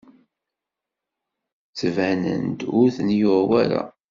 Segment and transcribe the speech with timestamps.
[1.69, 3.81] Ttbanen-d ur ten-yuɣ wara.